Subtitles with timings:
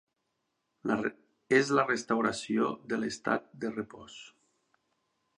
[1.57, 4.17] És la restauració de l'estat de repòs.